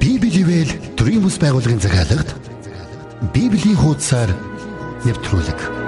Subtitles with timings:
[0.00, 2.34] Библийн Dreams байгууллагын захиалагд
[3.32, 4.30] Библийн хуудасаар
[5.04, 5.83] нэвтрүүлэг.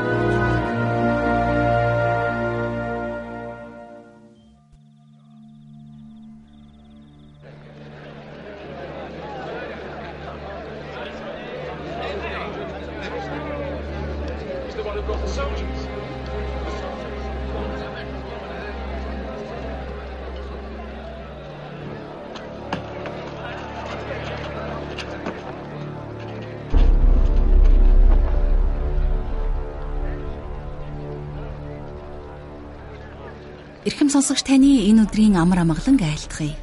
[34.27, 36.59] Сонсогч таны энэ өдрийн амар амгалан айлтгая.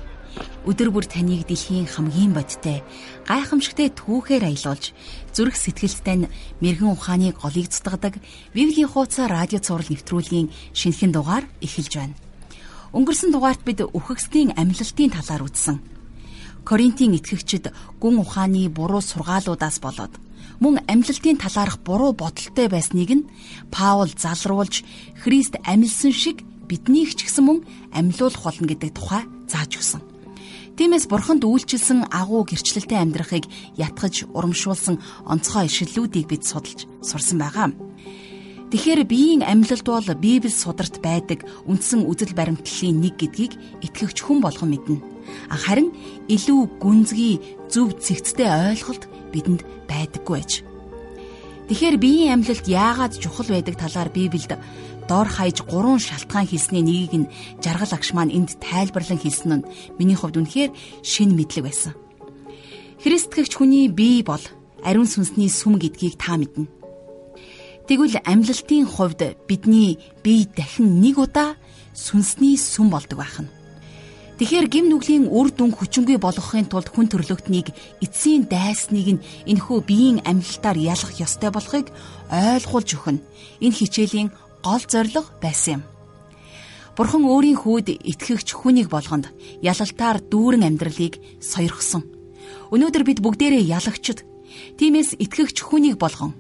[0.68, 2.84] Өдөр бүр таныг дэлхийн хамгийн бодтой
[3.24, 4.92] гайхамшигтэ түүхээр аялуулж
[5.32, 6.28] зүрх сэтгэлдээ
[6.60, 8.20] мэрэгэн ухааны голыг цутгадаг
[8.52, 12.20] Библийн хуудас радио цаураар нэвтрүүлгийн шинэхэн дугаар эхэлж байна.
[12.92, 15.80] Өнгөрсөн дугаарт бид үхэгсдийн амьлалтын талаар үзсэн.
[16.68, 17.72] Коринтын итгэгчид
[18.04, 20.12] гүн ухааны буруу сургаалуудаас болоод
[20.60, 23.28] мөн амьлалтын талаарх буруу бодолтой байсныг нь
[23.72, 24.84] Паул залруулж
[25.24, 26.44] Христ амьлсан шиг
[26.74, 27.60] биднийг ч гэсэн мөн
[27.94, 30.02] амьлуулах болно гэдэг тухай зааж өгсөн.
[30.74, 33.46] Тиймээс бурханд үйлчилсэн агуу гэрчлэлтэй амьдрахыг
[33.78, 34.98] ятгах урамшуулсан
[35.30, 37.70] онцгой ишлэлүүдийг бид судалж сурсан байгаа.
[38.74, 43.54] Тэгэхээр биеийн амьлалд бол Библи сударт байдаг үндсэн үзэл баримтлалын нэг гэдгийг
[43.86, 44.98] итгэгч хүн болгон мэднэ.
[45.54, 45.94] Харин
[46.26, 47.38] илүү гүнзгий
[47.70, 50.66] зөв зэгцтэй ойлголт бидэнд байдаггүй байж.
[51.70, 54.58] Тэгэхээр биеийн амьлалд яагаад чухал байдаг талаар Библиэд
[55.10, 57.32] дор хаяж гурван шалтгаан хэлсний нэгийг нь
[57.64, 59.68] жаргал агш маань энд тайлбарлан хэлсэн нь
[60.00, 60.72] миний хувьд үнэхээр
[61.04, 61.94] шин мэдлэг байсан.
[63.04, 64.44] Христгэгч хүний бие бол
[64.84, 66.72] ариун сүнсний сүм гэдгийг та мэднэ.
[67.88, 71.60] Тэгвэл амьлалтын хувьд бидний бие дахин нэг удаа
[71.92, 73.52] сүнсний сүм болдог байх нь.
[74.40, 77.70] Тэгэхээр гим нүглийн үр дүн хүчингүй болгохын тулд хүн төрлөختнийг
[78.02, 81.94] эцсийн дайсныг нь энэхүү биеийн амьлалтаар ялах ёстой болохыг
[82.34, 83.22] ойлгуулж өгнө.
[83.62, 85.84] Энэ хичээлийн гол зорилго байсан юм.
[86.96, 92.06] Бурхан өөрийн хүүд итгэгч хүнийг болгонд ялалтаар дүүрэн амьдралыг сойрхсон.
[92.72, 94.24] Өнөөдөр бид бүгдээрээ ялагчд.
[94.78, 96.38] Тиймээс итгэгч хүнийг болгон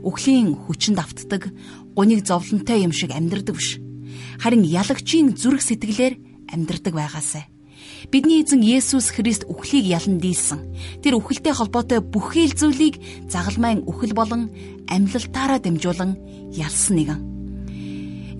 [0.00, 1.52] үхлийн хүчинд автдаг,
[1.92, 3.76] гуниг зовлонтой юм шиг амьдрдаг биш.
[4.40, 6.16] Харин ялагчийн зүрх сэтгэлээр
[6.48, 7.52] амьдрдаг байгаасай.
[8.08, 11.04] Бидний эзэн Есүс Христ үхлийг ялан дийлсэн.
[11.04, 12.96] Тэр үхэлтэй холбоотой бүхий л зүйлийг
[13.28, 14.48] загалмайн үхэл болон
[14.88, 16.16] амьлалтаараа дамжуулан
[16.56, 17.39] ялсан нэгэн.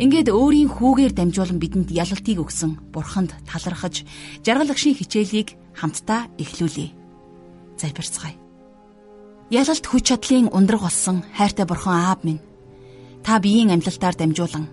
[0.00, 4.09] Ингээд өөрийн хүүгээр дамжуулан бидэнд ялалтыг өгсөн Бурханд талархаж
[4.41, 6.97] жаргал агшийн хичээлийг хамтдаа эхлүүлье.
[7.77, 8.33] Залбирцгаая.
[9.53, 12.41] Ялалт хүч чадлын ундраг болсон хайртай Бурхан Аав минь.
[13.21, 14.72] Та биеийн амьлалтаар дамжуулан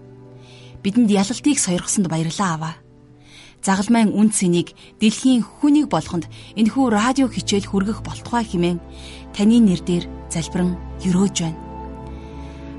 [0.80, 2.76] бидэнд ялалтыг сойрхсонд баярлалаа аваа.
[3.60, 8.80] Загалмайн үн цэнийг дэлхийн хүнийг болгонд энэхүү радио хичээл хүргэх болтугай хэмээн
[9.36, 10.72] таны нэрээр залбирэн
[11.04, 11.60] өрөөж байна.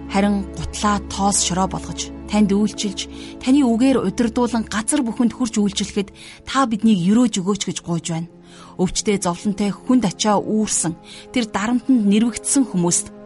[0.08, 3.08] Харин гутлаа тоос шороо болгож танд үйлчилж
[3.40, 6.12] таны үгээр удирдуулан газар бүхэнд хурж үйлчлэхэд
[6.44, 8.28] та биднийг өрөөж өгөөч гэж гуйж байна.
[8.76, 10.92] Өвчтөе зовлонтой хүнд ачаа үүрсэн
[11.32, 13.16] тэр дарамтанд нэрвэгдсэн хүмүүст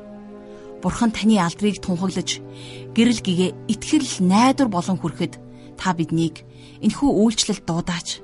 [0.83, 2.43] Бурхан таны алдрыг тунхаглаж
[2.95, 5.39] гэрэл гэгээ итгэл найдвар болон хүрэхэд
[5.79, 6.43] та биднийг
[6.83, 8.19] энэхүү үйлчлэл дуудаач.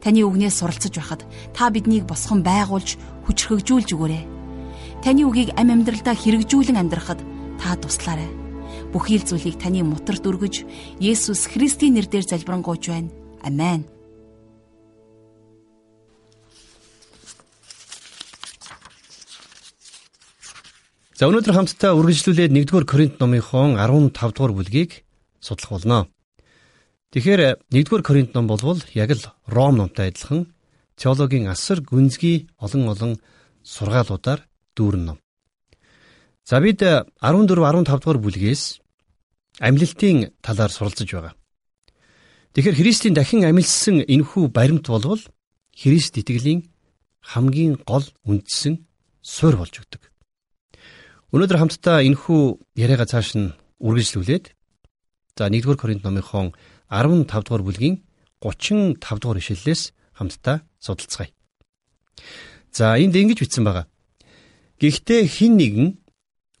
[0.00, 2.96] Таны үгнээс суралцж байхад та биднийг босгон байгуулж
[3.28, 4.24] хүчрхэгжүүлж өгөөрэй.
[5.04, 7.20] Таны үгийг ам амьдралдаа хэрэгжүүлэн амьдрахад
[7.60, 8.47] та туслаарай
[8.98, 10.66] бүхий л зүйлийг таны мутарт өргөж
[10.98, 13.14] Есүс Христийн нэрээр залбирanгуйч байна.
[13.46, 13.86] Амен.
[21.14, 25.06] За өнөөдөр хамтдаа үргэлжлүүлээд 1-р Коринт номынхон 15 дугаар бүлгийг
[25.38, 26.10] судлах болно.
[27.14, 30.50] Тэгэхээр 1-р Коринт ном болвол яг л Ром номтой адилхан
[30.98, 33.12] теологийн асар гүнзгий олон олон
[33.62, 34.42] сургаалуудаар
[34.74, 35.18] дүүрэн ном.
[36.42, 38.82] За бид 14 15 дугаар бүлгээс
[39.58, 41.34] амьлалтын талаар суралцж байгаа.
[42.54, 45.22] Тэгэхээр Христийн дахин амьлсан энэхүү баримт болвол
[45.74, 46.66] Христ итгэлийн
[47.22, 48.86] хамгийн гол үндсэн
[49.22, 50.02] суурь болж өгдөг.
[51.30, 52.40] Өнөөдөр хамтдаа энэхүү
[52.74, 54.44] яриагаа цааш нь үргэлжлүүлээд
[55.38, 56.56] за 1-р Коринт номынхон
[56.90, 58.02] 15 дугаар бүлгийн
[58.40, 61.30] 35 дугаар ишлэлээс хамтдаа судалцгаая.
[62.72, 63.86] За энд ингэж бичсэн байгаа.
[64.82, 65.88] Гэхдээ хин нэгэн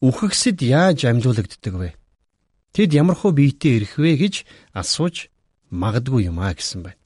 [0.02, 1.97] үхэгсэд яаж амьлуулагддаг вэ?
[2.72, 4.34] Тэд ямархуу биетэй ирэх вэ гэж
[4.76, 5.28] асууж
[5.70, 7.00] магадгүй юм а гэсэн байна.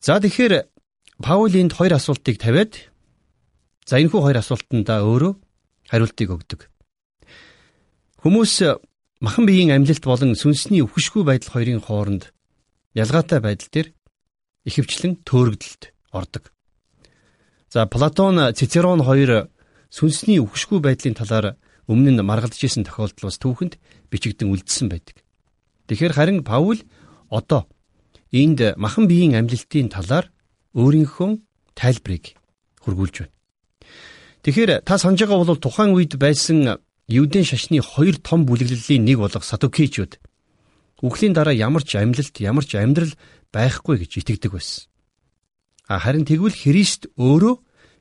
[0.00, 0.68] За тэгэхээр
[1.16, 2.76] Паул энд хоёр асуултыг тавиад
[3.88, 5.32] за энэхүү хоёр асуултандаа өөрөө
[5.88, 6.60] хариултыг өгдөг.
[8.20, 8.54] Хүмүүс
[9.24, 12.36] махан биеийн амьлалт болон сүнсний өвхөшгүй байдал хоёрын хооронд
[12.92, 13.88] ялгаатай байдал дээр
[14.68, 15.82] ихэвчлэн төөрөгдөлд
[16.12, 16.52] ордог.
[17.72, 19.48] За Платон, Цицерон хоёр
[19.88, 23.74] сүнсний үхшгүй байдлын талаар өмнө нь маргалдж исэн тохиолдол бас түүхэнд
[24.10, 25.22] бичигдэн үлдсэн байдаг.
[25.86, 26.82] Тэгэхээр харин Паул
[27.30, 27.70] одоо
[28.32, 30.30] энд махан биеийн амьлалтын талаар
[30.74, 31.30] өөрийнхөө
[31.78, 32.34] тайлбарыг
[32.82, 33.34] хургуулж байна.
[34.42, 39.46] Тэгэхээр та санаж байгаа бол тухайн үед байсан Юудын шашны хоёр том бүлэглэлийн нэг болох
[39.46, 40.18] Садукичуд
[41.02, 43.14] үхлийн дараа ямар ч амьлалт, ямар ч амьдрал
[43.54, 44.90] байхгүй гэж итгэдэг байсан.
[45.86, 47.54] А харин тэгвэл Христ өөрөө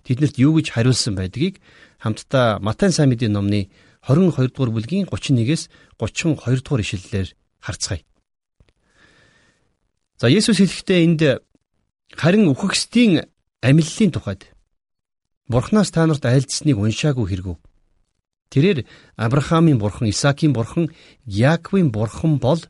[0.09, 1.61] тэднэрт юу гэж хариулсан байдгийг
[2.05, 3.73] хамтдаа Матай сайн мэдээ номны
[4.05, 7.33] 22 дугаар бүлгийн 31-ээс 32 дугаар ишлэлээр
[7.65, 8.05] харцгаая.
[10.21, 11.21] За Есүс хэлэхдээ энд
[12.13, 13.25] харин үхэгсдийн
[13.65, 14.53] амьллын тухайд
[15.49, 17.57] Бурханаас та нарт айлдсныг уншаагүй хэрэгв.
[18.53, 18.85] Тэрээр
[19.17, 20.93] Авраамийн бурхан, Исаакийн бурхан,
[21.25, 22.61] Яаковын бурхан бол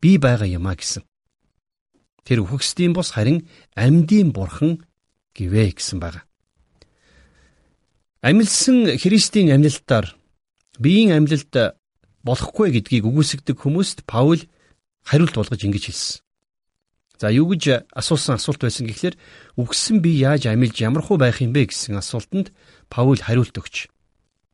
[0.00, 1.04] би байгаа юм а гэсэн.
[2.24, 4.84] Тэр үхэгсдийн бус харин амьдийн бурхан
[5.36, 6.24] гэвэ гэсэн байна.
[8.20, 10.16] Амьлсан Христийн амьлалтаар
[10.78, 11.78] биеийн амьлалт
[12.22, 14.44] болохгүй гэдгийг үгүйсгдэг хүмүүст Паул
[15.08, 16.20] хариулт болгож ингэж хэлсэн.
[17.16, 19.16] За юу гэж асуусан асуулт байсан гэхлээр
[19.56, 22.52] үгсэн би яаж амьлж ямархуу байх юм бэ гэсэн асуултанд
[22.92, 23.88] Паул хариулт өгч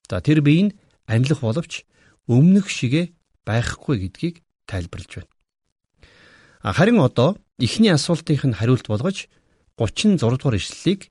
[0.08, 0.76] За тэр бие нь
[1.06, 1.82] амьлах боловч
[2.30, 3.10] өмнөх шигэ
[3.42, 5.32] байхгүй гэдгийг тайлбарлаж байна.
[6.62, 9.26] Харин одоо эхний асуултынх нь хариулт болгож
[9.78, 11.10] 36 дугаар ишлэлийг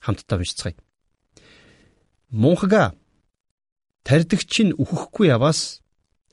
[0.00, 0.76] хамтдаа бичцгаая.
[2.30, 2.94] Мунхага
[4.04, 5.80] тардагч нь үхэхгүй яваас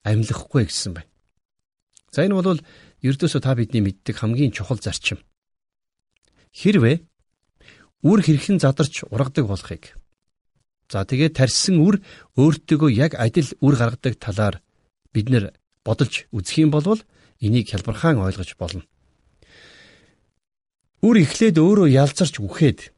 [0.04, 1.12] амьлахгүй гэсэн байна.
[2.12, 2.62] За энэ бол
[3.04, 5.20] ердөөсөө та бидний мэддэг хамгийн чухал зарчим.
[6.56, 7.04] Хэрвээ
[8.04, 9.96] үр хэрхэн задарч ургадаг болохыг
[10.92, 11.98] За тэгээд тарьсан үр
[12.38, 14.62] өөртөөгөө яг адил үр гаргадаг талаар
[15.10, 15.50] бид нэр
[15.82, 17.02] бодолж үзэх юм бол
[17.42, 18.86] энийг хялбархан ойлгож болно.
[21.02, 22.94] Үр эхлээд өөрөө ялзарч үхээд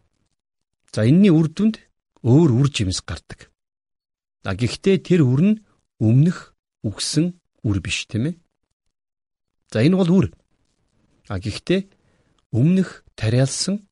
[0.91, 1.79] за энэний үр дүнд
[2.27, 3.47] өөр үр жимс гардаг.
[4.44, 5.56] А гэхдээ тэр үр нь
[6.03, 6.51] өмнөх
[6.83, 8.35] үгсэн үр биш тийм ээ.
[9.71, 10.27] За энэ бол үр.
[11.31, 11.88] А гэхдээ
[12.51, 13.88] өмнөх тариалсан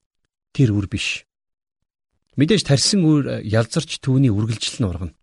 [0.52, 1.24] тэр үр биш.
[2.36, 5.16] Мэдээж тарьсан үр э, ялзарч түүний үргэлжлэл нь ургана.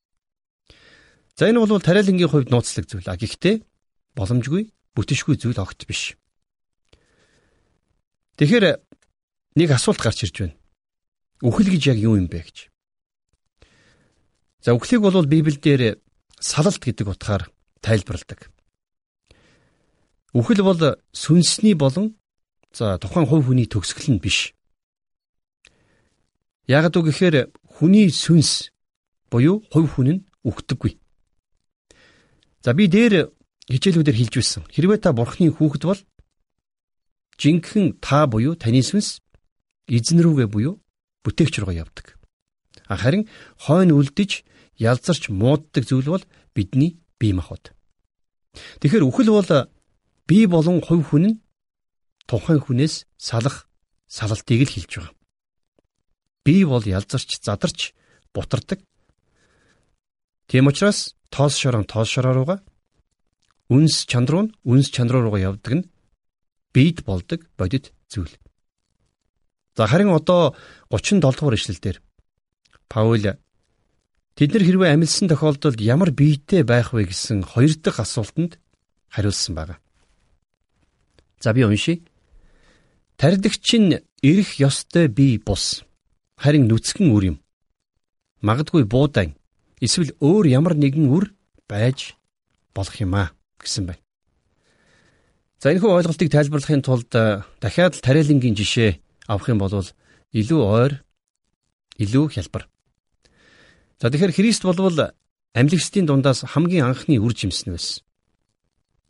[1.36, 3.08] За энэ бол тариалангийн хувьд нууцлаг зүйл.
[3.08, 3.60] А гэхдээ
[4.16, 6.16] боломжгүй, бүтэншгүй зүйл огт биш.
[8.40, 8.80] Тэгэхээр
[9.60, 10.56] нэг асуулт гарч ирж байна.
[11.44, 12.71] Үхэл гэж яг юу юм бэ гэж.
[14.62, 15.98] За үхлийг бол Библиэлд
[16.38, 17.50] салалт гэдэг утгаар
[17.82, 18.46] тайлбарладаг.
[20.32, 20.78] Үхэл бол
[21.10, 22.14] сүнсний болон
[22.70, 24.54] за тухайн хувь хүний төгсгөл нь биш.
[26.70, 28.70] Яг үг гэхээр хүний сүнс
[29.34, 30.94] буюу хувь хүн нь үхдэггүй.
[32.62, 33.34] За би дээр
[33.66, 34.62] хичээлүүдээр хэлж байсан.
[34.70, 36.00] Хэрвээ та бурхны хүүхэд бол
[37.34, 39.18] жинхэнэ та буюу таны сүнс
[39.90, 40.78] эзэн рүүгээ буюу
[41.26, 42.14] бүтээгч рүүгээ явдаг.
[42.86, 43.26] Харин
[43.58, 44.46] хойно үлдэж
[44.90, 46.24] ялзарч мууддаг зүйл бол
[46.54, 47.70] бидний бие махбод.
[48.82, 49.50] Тэгэхээр үхэл бол
[50.26, 51.40] бие болон хувь хүн нь
[52.26, 53.70] тухайн хүнээс салах
[54.10, 55.14] салалтыг л хэлж байгаа.
[56.44, 57.94] Бие бол ялзарч задарч
[58.34, 58.80] бутардаг.
[60.48, 62.58] Тийм учраас тоос шорон тоос шороо руугаа
[63.70, 65.88] үнс чандруу нь үнс чандруу руугаа явдаг нь
[66.74, 68.34] биед болдог бодит зүйл.
[69.76, 70.54] За харин одоо
[70.90, 72.02] 37 дугаар ишлэлдэр
[72.88, 73.24] Паул
[74.36, 78.58] тэд нар хэрвээ амилсан тохиолдолд ямар биетэй байх вэ гэсэн хоёр дахь асуултанд
[79.12, 79.76] хариулсан байна.
[81.40, 82.00] За би уншия.
[83.16, 85.84] Тардагч нь ирэх ёстой бие бус
[86.36, 87.36] харин нүцгэн үр юм.
[88.40, 89.36] Магадгүй буудаан
[89.84, 91.34] эсвэл өөр ямар нэгэн үр
[91.68, 92.16] байж
[92.74, 94.02] болох юм аа гэсэн байна.
[95.62, 98.98] За энэ хүү ойлголтыг тайлбарлахын тулд э, дахиад л тариалангийн жишээ
[99.30, 99.70] авах юм бол
[100.32, 100.92] илүү ойр,
[102.02, 102.71] илүү хялбар.
[104.02, 105.14] За тэгэхээр Христ болвол
[105.54, 108.02] амьлагчдын дундаас хамгийн анхны үр жимсэн байсан.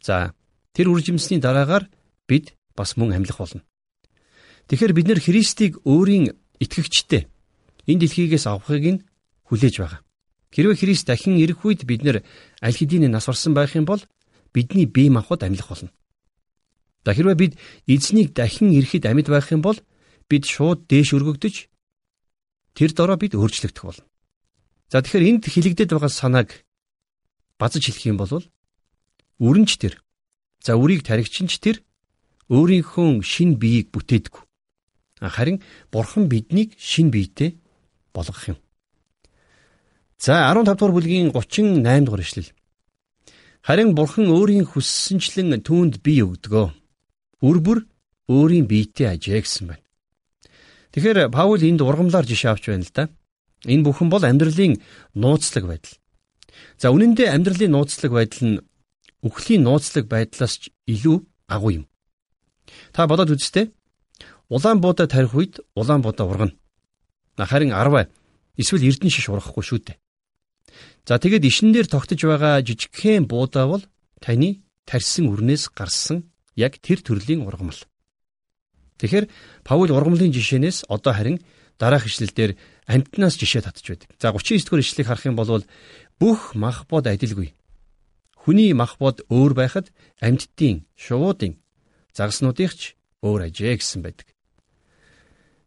[0.05, 0.37] За
[0.77, 1.89] тэр үр жимсний дараагаар
[2.29, 3.65] бид бас мөн амьлах болно.
[4.69, 7.25] Тэгэхээр бид нэр Христийг өөрийн итгэгчтэй
[7.89, 9.03] энэ дэлхийгээс авахыг нь
[9.49, 10.05] хүлээж байгаа.
[10.53, 12.21] Хэрвээ Христ дахин ирэх үед бид нэр
[12.61, 14.05] аль хэдийн нас орсон байх юм бол
[14.53, 15.89] бидний бие махбод амьлах болно.
[17.01, 17.53] За хэрвээ бид
[17.89, 19.81] эзнийг дахин ирэхэд амьд байх юм бол
[20.29, 21.55] бид шууд дээш өргөгдөж
[22.77, 24.12] тэр дороо бид өөрчлөгдөх болно.
[24.93, 26.53] За тэгэхээр энд хилэгдэт байгаа санааг
[27.57, 28.45] базж хэлэх юм бол
[29.41, 30.05] үрэнч тэр
[30.61, 31.81] за үрийг таригчинч тэр
[32.53, 34.45] өөрийнхөө шин биеийг бүтээдэг.
[35.25, 37.57] Харин бурхан биднийг шин биетэй
[38.13, 38.59] болгох юм.
[40.21, 42.53] За 15 дугаар бүлгийн 38 дугаар ишлэл.
[43.65, 46.69] Харин бурхан өөрийн хүссэнчлэн түүнд бие өгдөгөө.
[47.41, 47.79] Үр бүр
[48.29, 49.85] өөрийн биетэй ажээ гэсэн байна.
[50.93, 53.09] Тэгэхээр Паул энд ургамлаар жишээ авч байна л да.
[53.67, 54.83] Энэ бүхэн бол амьдралын
[55.15, 55.95] нууцлаг байдал.
[56.79, 58.63] За үнэн дээр амьдралын нууцлаг байдал нь
[59.23, 61.85] үхлийн нууцлаг байдлаас ч илүү агуу юм.
[62.93, 63.71] Та бодоод үзтээ.
[64.51, 66.55] Улаан буудаа тарих үед улаан буудаа ургана.
[67.39, 68.11] Харин 10
[68.59, 69.97] эсвэл эрдэн шиш ургахгүй шүү дээ.
[71.07, 73.83] За тэгэд ишин дээр тогтож байгаа жижигхэн буудаа бол
[74.21, 77.79] таны тарьсан үрнээс гарсан яг тэр төрлийн ургамал.
[78.99, 79.27] Тэгэхээр
[79.65, 81.39] Паул ургамлын жишээнээс одоо харин
[81.79, 82.55] дараах ишлэлдэр
[82.87, 84.11] амтнаас жишээ татж байдаг.
[84.19, 85.65] За 39 дугаар ишлэгийг харах юм бол
[86.19, 87.55] бүх мах бод адилгүй.
[88.37, 91.63] Хүний мах бод өөр байхад амьтдын, шувуудын,
[92.15, 94.27] загаснуудынхч өөр ажээ гэсэн байдаг.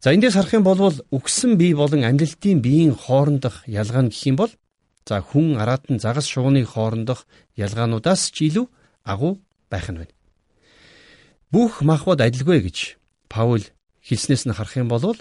[0.03, 0.79] За эндээс харах юм бол
[1.09, 4.51] үгсэн бие болон амьдлтын биеийн хоорондох ялгаа нь гэх юм бол
[5.07, 8.67] за хүн араатан загас шууны хоорондох ялгаануудаас ч илүү
[9.01, 9.41] агуу
[9.71, 10.13] байх нь байна.
[11.49, 12.77] Бүх махбод адилгүй гэж
[13.31, 13.63] Паул
[14.05, 15.17] хэлснээс нь харах юм бол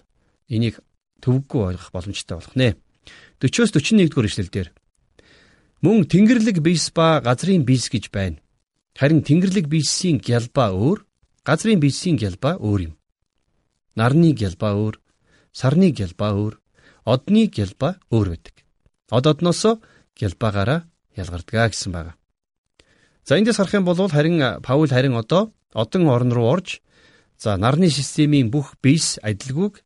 [0.48, 0.82] энийг
[1.24, 2.76] төвөггүй ойлгох боломжтой болох нэ.
[3.40, 4.68] 40-оос 41 дугаар ишлэлдэр
[5.84, 8.40] мөн Тэнгэрлэг бийс ба газрын бийс гэж байна.
[8.96, 11.04] Харин Тэнгэрлэг бийсийн гялбаа өөр,
[11.44, 12.94] газрын бийсийн гялбаа өөр юм.
[13.96, 14.96] нарны гялбаа өөр,
[15.52, 16.54] сарны гялбаа өөр,
[17.04, 18.56] одны гялбаа өөр байдаг.
[19.10, 19.78] Од одноосоо
[20.18, 22.14] гялбаагаараа ялгардаг гэсэн байна.
[23.24, 26.80] За эндээс харах юм бол харин Паул харин одоо одон орн руу орж
[27.38, 29.84] за нарны системийн бүх бийс адилгүйг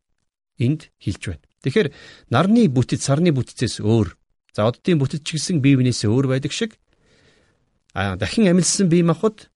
[0.59, 1.45] энд хэлж байна.
[1.63, 1.89] Тэгэхээр
[2.31, 4.15] нарны бүтэц сарны бүтцээс өөр.
[4.55, 6.79] За оддын бүтэц ч гэсэн бие биенээс өөр байдаг шиг
[7.95, 9.51] а дахин амилсан бие махбод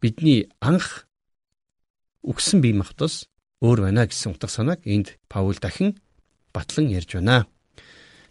[0.00, 1.06] бидний анх
[2.26, 3.30] үгсэн бие махбодос
[3.62, 5.98] өөр байна гэсэн утга санааг энд Паул дахин
[6.52, 7.46] батлан ярьж байна.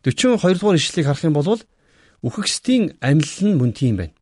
[0.04, 1.62] 42 дугаар ишлэгийг харах юм бол
[2.22, 4.16] үхэгсдийн амилал нь мөн тийм байна.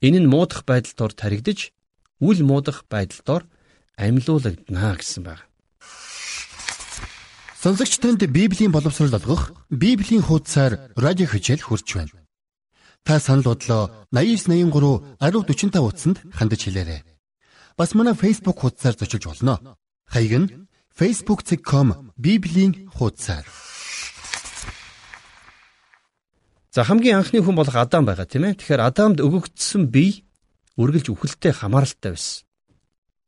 [0.00, 1.74] Энэ нь муудах байдалд ор таригдж,
[2.22, 3.42] үл муудах байдалд ор
[3.98, 5.47] амьлуулагдана гэсэн байна.
[7.58, 12.14] Сонсогч танд Библийн боловсрол олгох Библийн хуудасаар радио хичээл хурж байна.
[13.02, 17.02] Та санал бодлоо 8983 1045 утсанд хандаж хэлээрэй.
[17.76, 19.74] Бас манай Facebook хуудасаар зочилж болно.
[20.06, 20.48] Хаяг нь
[20.94, 23.46] facebook.com bibлийн хуудасаар.
[26.70, 28.54] За хамгийн анхны хүн болох Адам байгаа тийм ээ.
[28.54, 30.22] Тэгэхээр Адамд өгөгдсөн бие
[30.78, 32.46] үргэлж үхэлтэй хамааралтай байсан.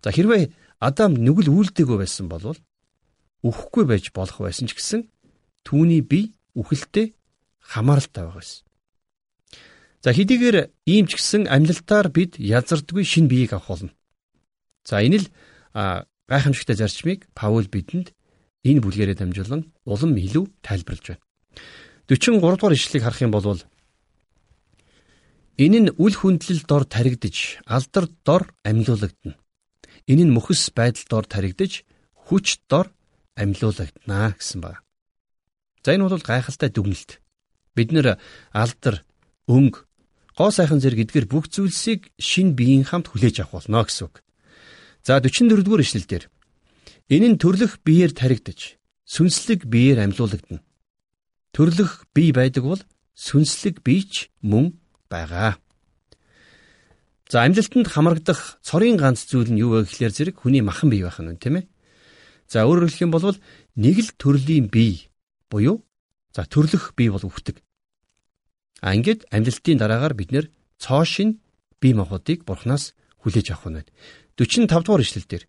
[0.06, 2.54] За хэрвээ Адам нүгэл үйлдэггүй байсан бол
[3.42, 5.08] үхэхгүй байж болох байсан ч гэсэн
[5.64, 7.14] түүний бие үхэлтэй
[7.60, 8.64] хамааралтай байгаа байсан.
[10.00, 10.56] За хэдийгээр
[10.88, 13.92] ийм ч гэсэн амьлалтаар бид язардгүй шин биеийг авах болно.
[14.84, 15.26] За энэ л
[16.28, 18.12] гайхамшигтай зарчмыг Паул бидэнд
[18.64, 21.24] энэ бүлгэрээ дамжуулан улам илүү тайлбарлаж байна.
[22.08, 23.60] 43 дугаар ишлэгийг харах юм бол
[25.60, 29.36] энэ нь үл хүндлэл дор таригдж алдар дор амьлуулагдана.
[30.08, 31.84] Энэ нь мөхс байдал дор таригдж
[32.24, 32.88] хүч дор
[33.36, 34.80] амьлуулагдана гэсэн байна.
[35.84, 37.20] За энэ бол гайхалтай дүгнэлт.
[37.74, 38.18] Бид нэр
[38.52, 39.04] алдар,
[39.46, 39.86] өнгө,
[40.36, 44.22] гоо сайхан зэрэг эдгээр бүх зүйлсийг шин биеийн хамт хүлээж авах болно гэсэн үг.
[45.04, 46.28] За 44 дугаар ишлэлдэр
[47.08, 50.62] энэ нь төрлөх биеэр таригдж сүнслэг биеэр амьлуулагдана.
[51.50, 52.82] Төрлөх бие байдаг бол
[53.18, 54.78] сүнслэг бийч мөн
[55.10, 55.58] байгаа.
[57.26, 61.18] За амьлалтанд хамрагдах цорын ганц зүйл нь юу вэ гэхлээр зэрэг хүний махан бие байх
[61.18, 61.66] нь тийм ээ.
[62.50, 63.38] За өөрөөр хэлэх юм бол
[63.78, 65.06] нэг л төрлийн бие
[65.46, 65.86] буюу
[66.34, 67.62] за төрлөх бие бол үхдэг.
[68.82, 70.46] А ингээд амьлалтын дараагаар бид нэр
[70.82, 71.38] цоо шин
[71.78, 73.90] бие махбодыг бурхнаас хүлээж авах нь байна.
[74.34, 75.42] 45 дугаар ишлэлдэр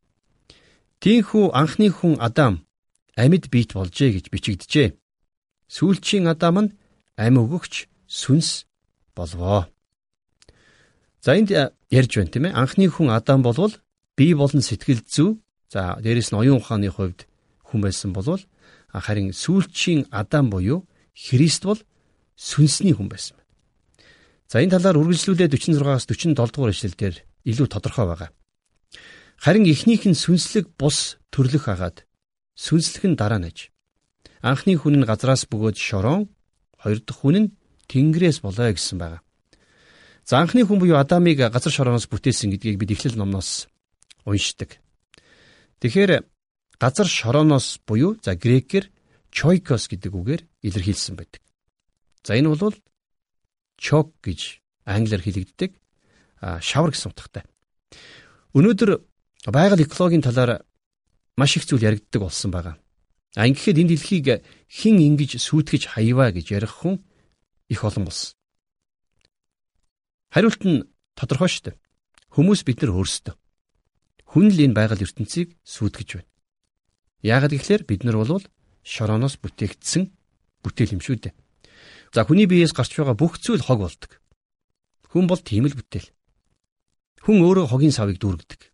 [1.02, 2.62] Тинхүү анхны хүн Адам
[3.18, 4.94] амьд биет болжээ гэж бичигдэжээ.
[5.66, 6.74] Сүүлчийн Адам нь
[7.18, 8.70] ам өгөгч сүнс
[9.18, 9.66] болвоо.
[11.26, 11.50] За энд
[11.90, 12.54] ярьж байна тийм ээ.
[12.54, 13.74] Анхны хүн Адам болвол
[14.14, 17.24] бие болон сэтгэл зүй за дээрэс нь оюун ухааны хувьд
[17.64, 18.44] хүн байсан болвол
[18.92, 20.84] харин сүүлчийн Адам буюу
[21.16, 21.80] Христ бол
[22.36, 23.50] сүнсний хүн байсан байна.
[24.52, 27.16] За энэ талаар үргэлжлүүлээд 46-аас 47 дугаар ишлэлдэр
[27.48, 28.30] илүү тодорхой байгаа.
[29.40, 32.04] Харин эхнийх нь сүнслэг бус төрлөх агаад
[32.60, 33.72] сүнслэг нь дараа нэж.
[34.44, 36.28] Анхны хүн нь газраас бөгөөд шорон,
[36.84, 37.52] хоёр дахь хүн нь
[37.88, 39.24] тэнгэрээс болоо гэсэн байна.
[40.28, 43.72] За анхны хүн буюу Адамыг газар шорооноос бүтээсэн гэдгийг бид Эхлэл номноос
[44.26, 44.82] уншдаг.
[45.82, 46.30] Тэгэхээр
[46.78, 48.94] газар шорооноос буюу за грекээр
[49.34, 51.42] чойкос гэдэг үгээр илэрхийлсэн байдаг.
[52.22, 52.78] За энэ бол
[53.82, 55.72] чок гэж англиар хэлэгддэг
[56.62, 57.44] шавар гэсэн утгатай.
[58.54, 59.02] Өнөөдөр
[59.50, 60.62] байгаль экологийн талаар
[61.34, 62.78] маш их зүйл яригддаг болсон байгаа.
[63.34, 67.02] А ингэхэд энэ дэлхийг хэн ингэж сүйтгэж хаяваа гэж ярих хүн
[67.74, 68.38] их олон болсон.
[70.30, 70.86] Хариулт нь
[71.18, 71.82] тодорхой шүү дээ.
[72.38, 73.36] Хүмүүс бид нар өөрсдөө.
[74.32, 76.30] Хүн л энэ байгаль ертөнцийг сүйтгэж байна.
[77.20, 78.40] Яагаад гэвэл бид нар бол
[78.88, 80.08] шорооноос бүтээгдсэн
[80.64, 81.36] бүтээл юм шүү дээ.
[82.16, 84.24] За хүний биеэс гарч байгаа бүх зүйл хог болдог.
[85.12, 86.08] Хүн бол тийм л бүтээл.
[87.28, 88.72] Хүн өөрөө хогийн савыг дүүргдэг.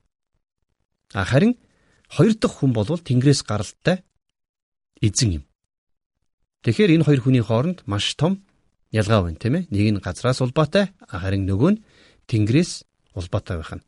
[1.18, 1.58] А харин
[2.06, 4.06] хоёр дахь хүн бол Тэнгэрээс гаралтай
[5.02, 5.44] эзэн юм.
[6.64, 8.46] Тэгэхээр энэ хоёр хүний хооронд маш том
[8.94, 9.68] ялгаа байна тийм ээ.
[9.74, 11.84] Нэг нь газраас улбаатай, харин нөгөө нь
[12.30, 12.86] Тэнгэрээс
[13.18, 13.84] улбаатай байх нь.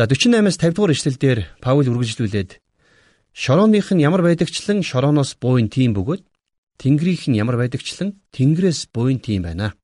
[0.00, 2.56] За 48-аас 50 дугаар ишлэлдэр Паул үргэлжлүүлээд
[3.36, 6.24] шорооных нь ямар байдагчлан шорооноос буйн тийм бөгөөд
[6.80, 9.76] Тэнгэрийнх нь ямар байдагчлан Тэнгэрээс буйн тийм байна.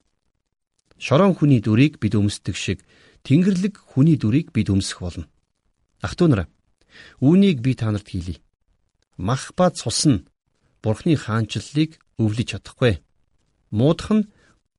[0.97, 2.81] Шороон хүний дүрийг бид өмсдөг шиг
[3.29, 5.29] Тэнгэрлэг хүний дүрийг бид өмсөх болно.
[6.01, 6.49] Ах トゥ нараа
[7.21, 8.41] үүнийг би та нарт хэлье.
[9.21, 10.25] Мах ба цус нь
[10.81, 13.05] Бурхны хаанчлалыг өвлөж чадахгүй.
[13.69, 14.29] Муудах нь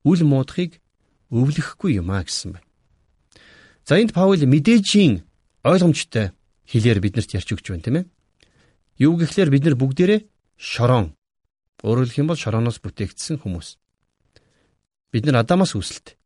[0.01, 0.81] үл муудахыг
[1.29, 2.65] өвлөхгүй юм а гэсэн байна.
[3.85, 5.26] За энд Паул мэдээжийн
[5.67, 6.31] ойлгомжтой
[6.71, 8.05] хэлээр биднэрт ярьж өгч байна тийм ээ.
[9.03, 10.19] Юу гэхлээр бид нар бүгдээрээ
[10.57, 11.17] шорон
[11.85, 13.77] Өөрөөр хэлэх юм бол шорооноос бүтээгдсэн хүмүүс.
[15.13, 16.17] Бид нар Адамаас үүсэлт.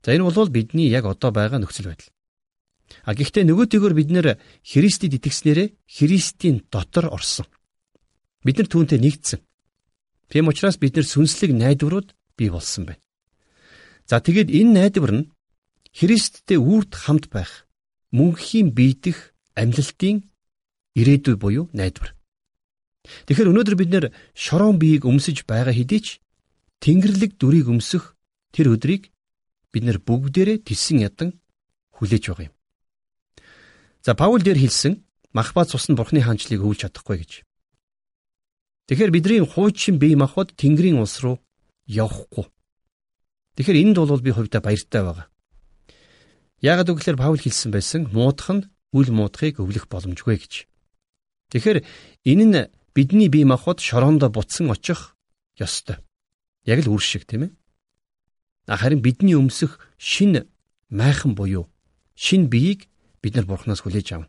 [0.00, 2.08] За энэ бол бидний яг одоо байгаа нөхцөл байдал.
[3.04, 4.26] А гэхдээ нөгөөтэйгөр бид нэр
[4.64, 7.44] Христэд итгэснээрээ Христийн дотор орсон.
[8.40, 9.44] Бид нар түүнтэй нэгдсэн.
[10.32, 13.04] Тийм учраас бид нар сүнслэг найдварууд бий болсон байна.
[14.08, 15.28] За тэгээд энэ найдвар нь
[15.92, 17.68] Христтэй үрд хамт байх
[18.10, 20.26] мөнхийн биедэх амьлалтын
[20.94, 22.14] ирээдүй буюу найдвар.
[23.26, 26.08] Тэгэхээр өнөөдөр бид нэр шорон биеийг өмсөж байгаа хэдий ч
[26.80, 28.16] Тэнгэрлэг дүрийг өмсөх
[28.52, 29.12] тэр өдрийг
[29.72, 31.36] бид нэр бүгдээрээ тисэн ядан
[31.96, 32.54] хүлээж байгаа юм.
[34.00, 37.32] За Паул дээр хэлсэн махбат цус нь Бурхны хаанчлыг өвлж чадахгүй гэж.
[38.88, 41.38] Тэгэхээр бидний хуучин бие махбод Тэнгэрийн улс руу
[41.86, 42.48] явахгүй.
[43.54, 45.26] Тэгэхээр энд бол би хувьдаа баяртай байгаа.
[46.60, 48.62] Яагаад гэвэл Паул хэлсэн байсан муудах нь
[48.92, 50.52] үл муудахыг өвлөх боломжгүй гэж.
[51.50, 51.78] Тэгэхээр
[52.28, 55.16] энэ нь бидний бие махбод шороондо бутсан очих
[55.56, 56.04] ёстой.
[56.68, 57.50] Яг л үр шиг тийм ээ.
[58.68, 60.44] Харин бидний өмсөх шин
[60.92, 61.72] майхан буюу
[62.14, 62.92] шин биеийг
[63.22, 64.28] бид нар бурхнаас хүлээж авна.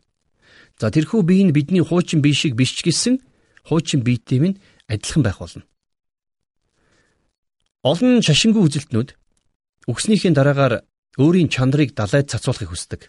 [0.79, 3.19] За тэрхүү бие нь бидний хуучин бие шиг биш ч гэсэн
[3.67, 5.67] хуучин биетэй минь адилхан байх болно.
[7.83, 9.09] Олон шашингүй үзэлтнүүд
[9.89, 10.85] өгснийхээ дараагаар
[11.17, 13.01] өөрийн чанарыг далайд цацуулахыг хүсдэг.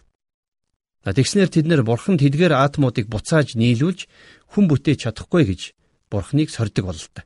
[1.03, 4.07] Тэгснээр тэд нэр бурхан тэдгээр атомуудыг буцааж нийлүүлж
[4.55, 5.61] хүн бүтээж чадахгүй гэж
[6.11, 7.25] бурхныг сордог бололтой.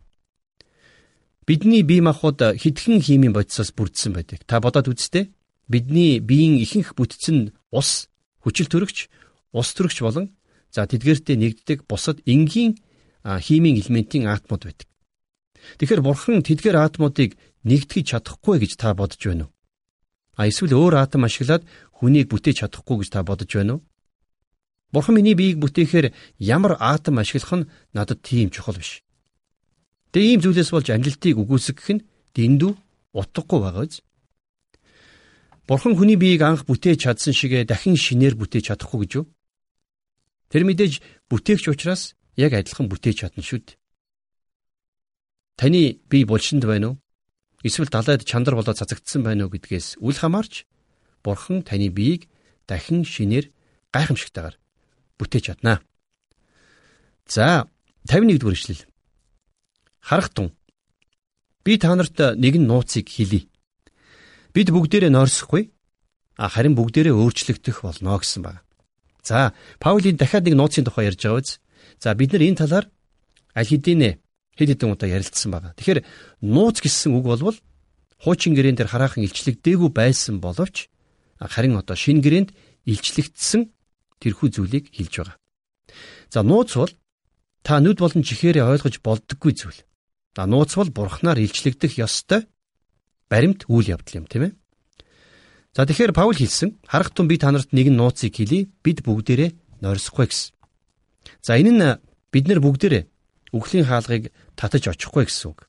[1.46, 4.42] Бидний бие махбод хитгэн химийн бодисоос бүрдсэн байдаг.
[4.48, 5.28] Та бодоод үзтээ
[5.68, 8.08] бидний биеийн ихэнх бүтцэн ус,
[8.40, 9.12] хүчил төрөгч,
[9.52, 10.32] ус төрөгч болон
[10.72, 12.80] за тэдгээртэй нэгддэг бусад энгийн
[13.22, 14.88] химийн элементийн атомууд байдаг.
[15.78, 17.36] Тэгэхээр бурхан тэдгээр атомуудыг
[17.66, 19.55] нэгтгэж чадахгүй гэж та бодож байна уу?
[20.36, 21.64] А эсвэл өөр атом ашиглаад
[21.96, 23.84] хүнийг бүтээж чадахгүй гэж та бодож байна уу?
[24.92, 29.00] Бурхан миний биеийг бүтээхээр ямар атом ашиглах нь надад тийм чухал биш.
[30.12, 32.04] Тэгээ ийм зүйлээс болж амжилтыг үгүйсгэх нь
[32.36, 32.72] дэндүү
[33.16, 34.04] утгагүй байгаа биз?
[35.66, 39.26] Бурхан хүний биеийг анх бүтээж чадсан шигэ дахин шинээр бүтээж чадахгүй гэж юу?
[40.52, 43.76] Тэр мэдээж бүтээгч учраас яг адилхан бүтээж чадна шүү дээ.
[45.58, 46.96] Таны бие булшинд байна уу?
[47.62, 50.66] Эсвэл далайд чандар болоод цацагдсан байна уу гэдгээс үл хамаарч
[51.24, 52.28] Бурхан таны биеийг
[52.68, 53.50] дахин шинээр
[53.92, 54.56] гайхамшигтайгаар
[55.18, 55.80] бүтээж чаднаа.
[57.26, 57.66] За
[58.08, 58.84] 51 дугаар ишлэл.
[60.00, 60.52] Харах тун.
[61.64, 63.48] Би та нарт нэгэн нууцыг хэлье.
[64.54, 65.72] Бид бүгдээрээ нойрсохгүй
[66.38, 68.60] харин бүгдээрээ өөрчлөгдөх болно гэсэн байна.
[69.24, 71.58] За Паулийн дахиад нэг нууцын тухай ярьж байгаа биз?
[71.98, 72.86] За бид нар энэ талаар
[73.56, 74.20] аль хэдийн
[74.56, 75.76] хэд хэдэн удаа ярилцсан байна.
[75.76, 76.00] Тэгэхээр
[76.42, 77.58] нууц гэсэн үг болвол
[78.20, 80.88] хуучин гэрээн дээр хараахан илчлэгдээгүй байсан боловч
[81.38, 82.56] харин одоо шин гэрээнд
[82.88, 83.68] илчлэгдсэн
[84.20, 85.36] тэрхүү зүйлийг хэлж байгаа.
[86.32, 86.92] За нууц бол
[87.60, 89.80] та нүд болон чихээрээ ойлгож болдоггүй зүйл.
[90.36, 92.48] За нууц бол бурхнаар илчлэгдэх ёстой
[93.28, 94.52] баримт үйл явдал юм тийм ээ.
[95.76, 100.26] За тэгэхээр Паул хэлсэн харах тун би та нарт нэгэн нууцыг хэлье бид бүгдээрээ нойрсохгүй
[100.32, 100.56] гэсэн.
[101.44, 101.84] За энэ нь
[102.32, 103.04] бид нар бүгдээрээ
[103.52, 105.68] үхлийн хаалгыг татаж очихгүй гэсэн үг.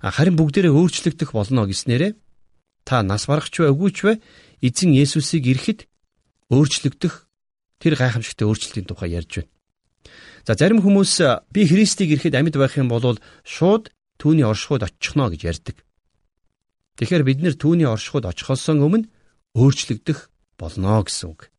[0.00, 2.12] Харин бүгдээрээ өөрчлөгдөх болно гэснээрээ
[2.86, 4.12] та нас барахч вэ үгүй ч вэ
[4.62, 5.90] эзэн Есүсийг ирэхэд
[6.54, 7.14] өөрчлөгдөх
[7.82, 9.52] тэр гайхамшигтай өөрчлөлтийн тухай ярьж байна.
[10.46, 15.42] За зарим хүмүүс би Христийг ирэхэд амьд байх юм бол шууд түүний оршихуйд очихно гэж
[15.44, 15.76] ярьдаг.
[16.96, 19.06] Тэгэхээр бид нэр түүний оршихуйд очихоос өмнө
[19.54, 21.50] өөрчлөгдөх болно гэсэн үг.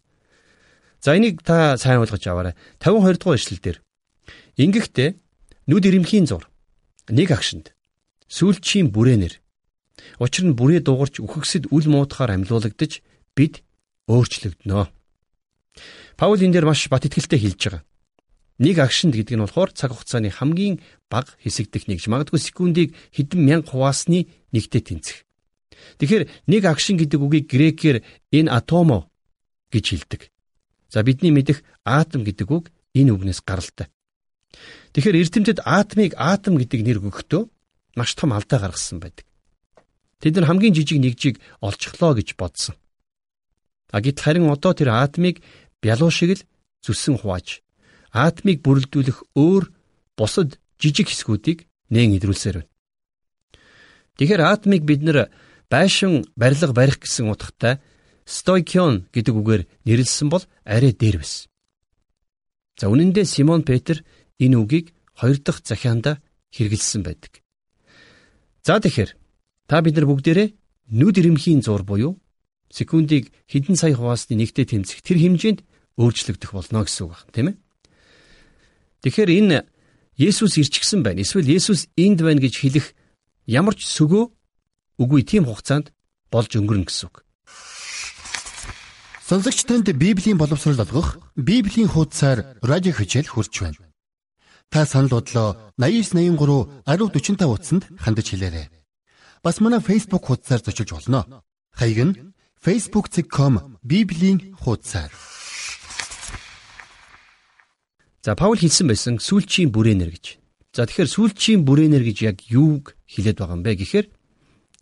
[0.99, 2.55] За энийг та сайн ойлгож аваарай.
[2.83, 3.79] 52 дугаар эшлэл дээр.
[4.59, 5.09] Ингэхдээ
[5.71, 6.51] нүд ирэмхийн зур
[7.07, 7.71] нэг агшинд
[8.27, 9.39] сүүлчийн бүрээнэр
[10.19, 13.03] Учир нь бүрээ дуугарч үхэгсэд үл муутахаар амьлуулагдаж
[13.35, 13.63] бид
[14.07, 14.91] өөрчлөгдөнө.
[16.19, 17.83] Паул энэ дээр маш бат итгэлтэй хэлж байгаа.
[18.59, 23.71] Нэг агшинд гэдэг нь болохоор цаг хугацааны хамгийн бага хэсэг техникч магадгүй секундыг хэдэн мянга
[23.71, 25.23] хуваасны нэгтээ тэнцэх.
[26.03, 28.03] Тэгэхээр нэг агшин гэдэг үгийг грекээр
[28.35, 29.07] энэ атомо
[29.71, 30.21] гэж хэлдэг.
[30.91, 33.87] За бидний мэдих атом гэдэг үг энэ үгнээс гаралтай.
[34.93, 37.43] Тэгэхээр эрдэмтэд атомыг атом гэдэг нэр өгөхдөө
[37.95, 39.25] маш том алдаа гаргасан байдаг.
[40.19, 42.75] Тэд нар хамгийн жижиг нэгжийг олчихлоо гэж бодсон.
[43.93, 45.41] А гэтэл харин одоо тэр атомыг
[45.81, 46.45] бялуу шиг л
[46.83, 47.61] зүсэн хувааж
[48.11, 49.63] атомыг бүрэлдүүлэх өөр
[50.17, 52.73] бусад жижиг хэсгүүдийг нээн идрүүлсээр байна.
[54.17, 55.29] Тэгэхээр атомыг бид нар
[55.69, 57.79] байшин барилга барих гэсэн утгатай
[58.25, 61.49] стойкион гэдэг үгээр нэрлсэн бол арай дээр байсан.
[62.77, 64.03] За үнэн дээр Симон Петр
[64.39, 66.23] энэ үгийг хоёр дахь захианда
[66.55, 67.43] хэрэгэлсэн байдаг.
[68.63, 69.19] За тэгэхээр
[69.69, 70.49] Та бид нар бүгдээрээ
[70.97, 72.17] нүд ирэмхийн зур буюу
[72.73, 75.61] секундыг хэдэн сая хуваасны нэгтээ тэмцэх тэр хэмжээнд
[76.01, 77.57] өөрчлөгдөх болно гэсэн үг байна, тийм ээ?
[79.05, 79.57] Тэгэхээр энэ
[80.17, 81.21] Есүс ирчихсэн байна.
[81.21, 82.97] Эсвэл Есүс энд байна гэж хэлэх
[83.45, 84.25] ямар ч сөгөө
[84.97, 85.93] үгүй тийм хугацаанд
[86.33, 87.21] болж өнгөрнө гэсэн үг.
[89.29, 93.88] Сонсогч танд Библийн боловсрол олгох Библийн хуудасаар радио хичээл хурж байна.
[94.69, 98.69] Та санал бодлоо 8983 1045 утсанд хандаж хэлээрэй.
[99.43, 101.41] Бас манай Facebook хуудасаар зочилж болно.
[101.73, 102.13] Хаяг нь
[102.61, 105.09] facebook.com bibлийн хуудасаар.
[108.21, 110.25] За Паул хэлсэн байсан сүүлчийн бүрээнэр гэж.
[110.75, 114.07] За тэгэхээр сүүлчийн бүрээнэр гэж яг юуг хэлээд байгаа юм бэ гэхээр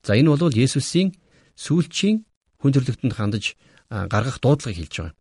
[0.04, 1.15] за энэ бол Есүсийн
[1.56, 2.28] сүүлчийн
[2.60, 3.56] хүн төрлөختөнд хандаж
[3.88, 5.15] гаргах дуудлагыг хэлж байгаа.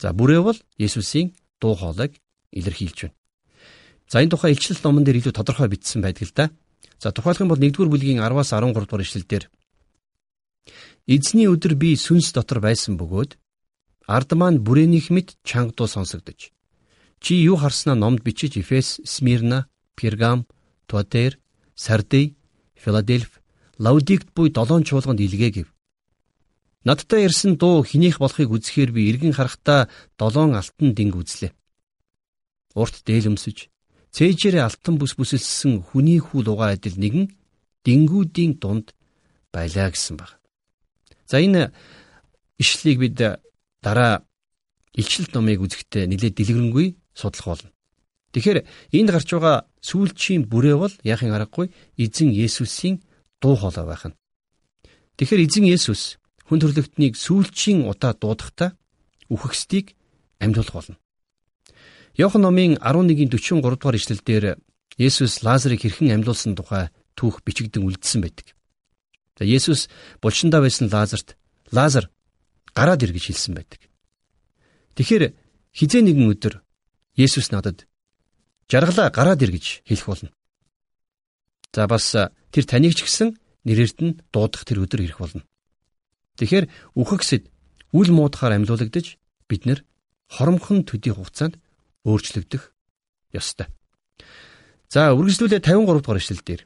[0.00, 2.16] За бүрээ бол Есүсийн дуу хоолойг
[2.54, 3.18] илэрхийлж байна.
[4.08, 6.50] За энэ тухай илчлэл номон дээр илүү тодорхой бичсэн байдаг л да.
[6.98, 9.44] За тухайлх юм бол 1-р бүлгийн 10-аас 13 дугаар ишлэлдэр
[11.06, 13.36] Эзний өдөр би сүнс дотор байсан бөгөөд
[14.08, 16.48] ард маань бүрээнийх мэд чанга дуу сонсогдож
[17.20, 20.46] чи юу харснаа номд бичиж Эфес, Смирна, Пергам,
[20.86, 21.38] Туатер,
[21.74, 22.36] Сардей,
[22.74, 23.40] Филадельф,
[23.78, 25.68] Лаудикт буй долоон чуулганд илгээ гэв.
[26.84, 31.52] Надтай ирсэн дуу хинийх болохыг үзэхээр би эргэн харахтаа долоон алтан динг үзлээ.
[32.74, 33.68] Урт дээлөмсөж
[34.14, 37.34] Цээжээрээ алтан бүс бүсэлсэн хүний хүү лугаа адил нэгэн
[37.82, 38.94] дингүүдийн дунд
[39.50, 40.38] байлаа гэсэн баг.
[41.26, 41.74] За энэ
[42.62, 43.14] ишлэлийг бид
[43.82, 44.22] дараа
[44.94, 47.74] илчилт номыг үзэхдээ нэлээд дэлгэрэнгүй судлах болно.
[48.30, 48.58] Тэгэхээр
[48.94, 53.02] энд гарч байгаа сүүлчийн бүрээ бол яахын аргагүй эзэн Есүсийн
[53.42, 54.18] дуу хоолой байх нь.
[55.18, 58.78] Тэгэхээр эзэн Есүс хүн төрлөختнийг сүүлчийн удаа дуудахдаа
[59.30, 59.94] үхэгсдийг
[60.42, 60.96] амьдуулах болно.
[62.14, 64.44] Йохан номын 11-ийн 43 дугаар ишлэлдэр
[64.98, 68.54] Есүс Лазарыг хэрхэн амьлуулсан тухай түүх бичигдэн үлдсэн байдаг.
[69.34, 69.90] За Есүс
[70.22, 71.34] булчиндаа байсан Лазарт
[71.74, 72.06] Лазар
[72.70, 73.82] гараад ир гэж хэлсэн байдаг.
[74.94, 75.34] Тэгэхээр
[75.74, 76.62] хизээ нэгэн өдөр
[77.18, 77.90] Есүс надад
[78.70, 80.30] жаргалаа гараад ир гэж хэлэх болно.
[81.74, 82.14] За бас
[82.54, 83.34] тэр таныг ч гэсэн
[83.66, 85.42] нэрэрт нь дуудах тэр өдөр ирэх болно.
[86.38, 87.50] Тэгэхээр үхэгсэд
[87.90, 89.18] үл муудахаар амьлуулагдаж
[89.50, 89.82] бид нэр
[90.30, 91.58] хоромхон төдий хугацаанд
[92.04, 92.72] өөрчлөгдөх
[93.32, 93.68] ёстой.
[94.88, 96.62] За үргэлжлүүлээ 53 дугаар эшлэл дээр.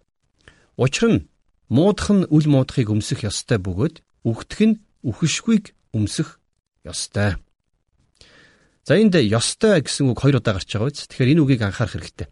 [0.77, 1.27] Учир нь
[1.73, 6.37] муудах нь үл муудахыг өмсөх ёстой бөгөөд үхтэх нь үхэшгүйг өмсөх
[6.85, 7.41] ёстой.
[8.85, 11.09] За энд ёстой гэсэн үг хоёр удаа гарч байгаа биз.
[11.09, 12.29] Тэгэхээр энэ үгийг анхаарах хэрэгтэй.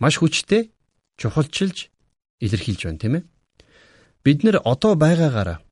[0.00, 0.72] Маш хүчтэй
[1.16, 1.88] чухалчилж
[2.44, 3.24] илэрхийлж байна тийм ээ.
[4.24, 5.64] Бид нэр одоо байгаагаараа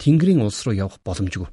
[0.00, 1.50] Тэнгэрийн улс руу явах боломжгүй.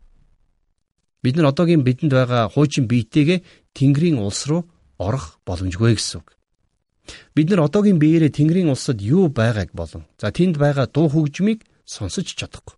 [1.26, 3.42] Бид нар одоогийн бидэнд байгаа хуучин биетэйгээ
[3.74, 4.70] Тэнгэрийн улс руу
[5.02, 6.38] орох боломжгүй гэсэн үг.
[7.34, 12.30] Бид нар одоогийн биеэрээ Тэнгэрийн улсад юу байгааг болон за тэнд байгаа дуу хөгжмийг сонсож
[12.30, 12.78] чадахгүй.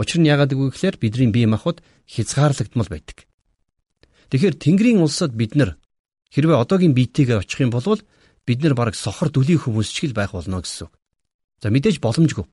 [0.00, 3.28] Учир нь яагаад гэвэл гэхээр бидний бие махбод хязгаарлагдмал байдаг.
[4.32, 5.76] Тэгэхээр Тэнгэрийн улсад бид нар
[6.32, 8.00] хэрвээ одоогийн биетэйгээ очих юм бол
[8.48, 10.94] бид нар бараг сохор дүлийн хүмүүс ч л байх болно гэсэн үг.
[11.60, 12.48] За мэдээж боломжгүй.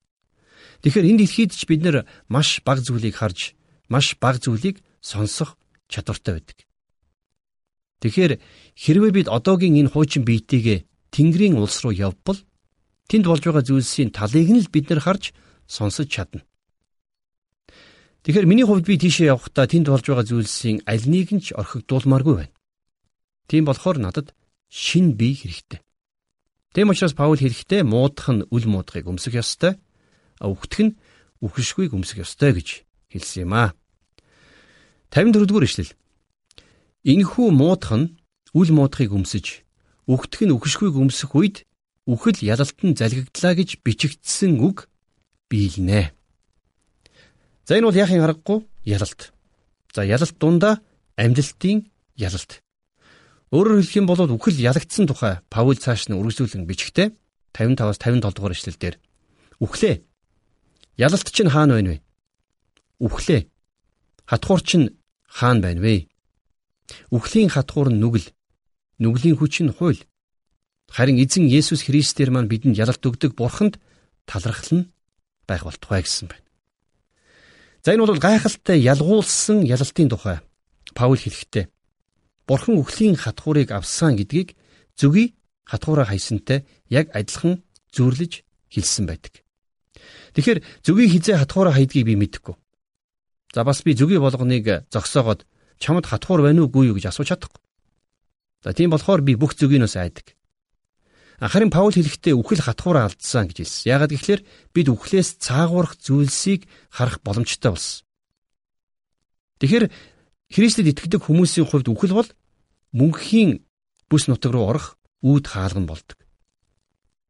[0.83, 3.55] Тэгэхээр энэ дэлхийд ч бид нар маш бага зүйлийг харж
[3.93, 5.49] маш бага зүйлийг сонсох
[5.91, 6.57] чадвартай байдаг.
[8.01, 8.33] Тэгэхээр
[8.83, 10.79] хэрвээ бид одоогийн энэ хуучин биетийгээ
[11.13, 12.39] Тэнгэрийн улс руу явбал
[13.07, 15.31] тэнд болж байгаа зүйлсийн талыг нь л бид нар харж
[15.69, 16.41] сонсож чадна.
[18.23, 22.35] Тэгэхээр миний хувьд би тийшээ явахдаа тэнд болж байгаа зүйлсийн аль нэг нь ч орхигдуулмааргүй
[22.35, 22.55] байна.
[23.47, 24.33] Тийм болохоор надад
[24.67, 25.79] шин бие хэрэгтэй.
[26.73, 29.77] Тэм учраас Паул хэлэхдээ муудах нь үл муудахыг өмсөх ёстой,
[30.41, 30.95] өвгтөх нь
[31.43, 32.67] үхшгүй өмсөх ёстой гэж
[33.13, 33.69] хэлсэн юм аа.
[35.13, 35.93] 54 дугаар ишлэл.
[37.05, 38.17] Инхүү муудах нь
[38.57, 39.61] үл муудахыг өмсөж,
[40.09, 41.69] үхтэх нь үхшгүйг өмсөх үед
[42.09, 44.89] үхэл ялалтан залгигдлаа гэж бичигдсэн үг
[45.53, 46.11] биелнэ.
[47.69, 49.31] За энэ бол яахын аргагүй ялалт.
[49.93, 50.81] За ялалт дундаа
[51.15, 51.85] амьдралтын
[52.17, 52.65] ялалт.
[53.53, 57.13] Өөрөөр хэлэх юм бол үхэл ялагдсан тухай Паул цааш нь үргэлжлүүлэн бичгтээ
[57.53, 58.97] 55-аас 57 дугаар ишлэлдэр
[59.61, 60.01] үхлээ.
[60.97, 61.97] Ялалт чинь хаана байна вэ?
[62.97, 63.45] Үхлээ.
[64.25, 64.97] Хатхуур чинь
[65.33, 65.95] хаана байна вэ?
[67.09, 68.29] Үхлийн хатхуур нь нүгэл.
[69.01, 70.01] Нүглийн хүч нь хууль.
[70.93, 73.81] Харин эзэн Есүс Христээр маань бидэнд ялалт өгдөг бурханд
[74.29, 74.89] талархал нь
[75.49, 76.45] байх болтугай гэсэн байна.
[77.81, 80.37] За энэ бол гайхалтай ялгуулсан ялалтын тухай
[80.93, 81.65] Паул хэлэхдээ
[82.45, 84.53] Бурхан үхлийн хатхуурыг авсан гэдгийг
[84.95, 85.33] зүгий
[85.65, 87.63] хатхуураа хайсантай яг адилхан
[87.95, 89.41] зүйрлэж хэлсэн байдаг.
[90.35, 92.55] Тэгэхээр зүгий хизээ хатхуураа хайдгийг би мэдэхгүй.
[93.53, 95.45] За бас би зүгий болгоныг зогсоогоод
[95.77, 97.61] чамд хатхуур байна уугүй юу гэж асууж чадахгүй.
[98.65, 100.33] За тийм болохоор би бүх зүгийнөөс айдаг.
[101.37, 103.89] Харин Паул хэлэхдээ үхэл хатхуураа алдсан гэж хэлсэн.
[103.93, 108.05] Яагаад гэвэл бид үхлээс цаагуурах зүйлсийг харах боломжтой болсон.
[109.59, 109.91] Тэгэхээр
[110.53, 112.29] Христэд итгэдэг хүмүүсийн хувьд үхэл бол
[112.95, 113.65] мөнхийн
[114.07, 116.17] бүс нутаг руу орох үүд хаалган болдог.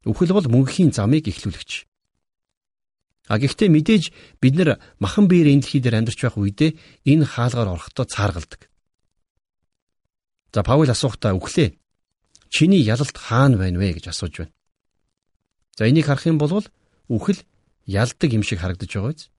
[0.06, 1.88] Үхэл бол мөнхийн замыг эхлүүлэгч.
[3.28, 4.04] А гэхдээ мэдээж
[4.44, 6.72] бид нар махан биеэр энэ дэлхий дээр амьдарч байх үедээ
[7.08, 8.68] энэ хаалгаар орохдоо цааргалдаг.
[10.52, 11.80] За Паул асуухтаа үхлээ.
[12.52, 14.54] Чиний ялалт хаана байна вэ гэж асууж байна.
[15.80, 16.68] За энийг харах юм бол
[17.08, 17.40] үхэл
[17.88, 19.32] ялдаг юм шиг харагдаж байгаа биз?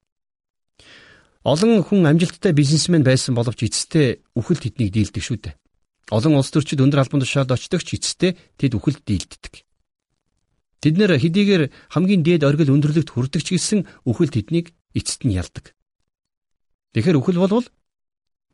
[1.45, 5.55] Олон хүн амжилттай бизнесмен байсан боловч эцэстээ үхэл тэднийг дийлдэг шүү дээ.
[6.11, 9.61] Олон улс төрчид өндөр албан тушаалд очдог ч эцэстээ тэд үхэлд дийлддэг.
[10.81, 15.77] Тэд нэр хэдийгээр хамгийн дээд оргил өндөрлөгт хүрдэг ч гэсэн үхэл тэднийг эцэст нь ялдаг.
[16.97, 17.67] Тэгэхээр үхэл болвол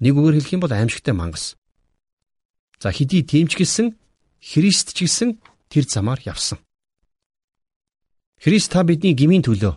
[0.01, 1.57] нэг үгээр хэлэх юм бол аимшигтай мангас.
[2.81, 3.97] За хэдий тийм ч гэсэн
[4.41, 6.59] Христ ч гэсэн тэр замаар явсан.
[8.41, 9.77] Христ та бидний гмийн төлөө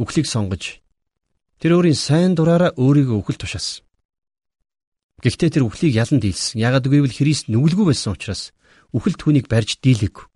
[0.00, 0.80] үхлийг сонгож
[1.56, 3.80] Тэр өөрийн сайн дураараа өөрийгөө үхэл тушаасан.
[5.24, 6.60] Гэхдээ тэр үхлийг ялан дийлсэн.
[6.60, 8.52] Ягаад гэвэл Христ нүгэлгүй байсан учраас
[8.92, 10.28] үхэл түүнийг барьж дийлэв.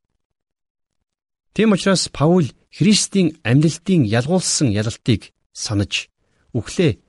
[1.55, 6.07] Тийм учраас Паул Христийн амьдлалтын ялгуулсан ялалтыг санаж
[6.55, 7.03] үхлээ.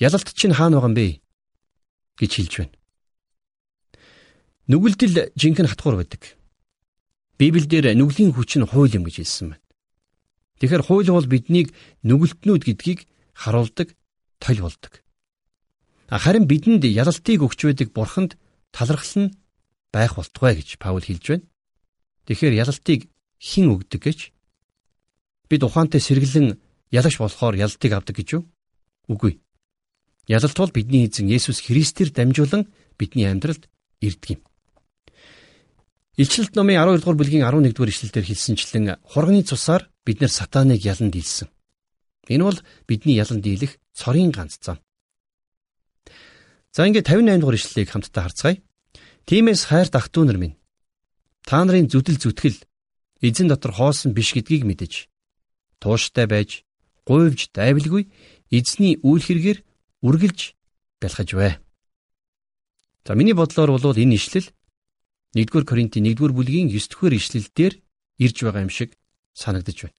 [0.00, 1.06] Ялалт чинь хаана байгаа юм бэ
[2.16, 2.74] гэж хэлж байна.
[4.72, 6.22] Нүгэлдэл жинхэнэ хатгуур байдаг.
[7.36, 9.64] Библиэлд нүглийн хүч нь хууль юм гэж хэлсэн байна.
[10.64, 11.76] Тэгэхээр хууль бол биднийг
[12.08, 13.00] нүгэлтнүүд гэдгийг
[13.36, 13.92] харуулдаг,
[14.40, 15.02] толь болдог.
[16.08, 18.40] Харин бидэнд ялалтыг өгч байдаг бурханд
[18.72, 19.34] талархал нь
[19.92, 21.44] байх болтугай гэж Паул хэлж байна.
[22.30, 23.11] Тэгэхээр ялалтыг
[23.42, 24.18] хэн өгдөг гэж
[25.50, 26.62] бид ухаантай сэргэлэн
[26.94, 28.42] ялагч болохоор ялалтыг авдаг гэж юу?
[29.10, 29.42] Үгүй.
[30.30, 33.66] Ялалт бол бидний эзэн Есүс Христээр дамжуулан бидний амьдралд
[33.98, 34.40] ирдэг юм.
[36.14, 41.10] Илчилт номын 12 дугаар бүлгийн 11 дугаар ишлэлдэр хэлсэнчлэн хурганы цусаар бид нар сатаныг ялан
[41.10, 41.48] дийлсэн.
[42.30, 44.78] Энэ бол бидний ялан дийлэх цорын ганц зам.
[46.70, 48.62] За ингээд 58 дугаар ишлэлийг хамтдаа харцгаая.
[49.26, 50.56] Тимээс хайр дахтуу нар минь.
[51.42, 52.62] Та нарын зүдэл зүтгэл
[53.22, 54.92] эзэн дотор хоосон биш гэдгийг мэдэж
[55.78, 56.50] тууштай байж
[57.06, 58.10] гуйвж дайвалгүй
[58.50, 59.58] эзний үйл хэрэгээр
[60.06, 60.40] үргэлж
[61.00, 61.52] бэлхэж бай.
[63.06, 64.46] За миний бодлоор бол энэ ишлэл
[65.34, 67.72] 1-р Коринтын 1-р бүлгийн 9-р ишлэлдэр
[68.18, 68.94] ирж байгаа юм шиг
[69.34, 69.98] санагдаж байна.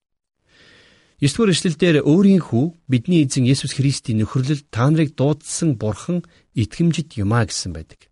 [1.20, 7.16] 9 дугаар эшлэлдэр өөрийн хүү бидний эзэн Есүс Христийн нөхөрлөл та нарыг дуудсан бурхан итгэмжит
[7.16, 8.08] юмаа гэсэн байдаг.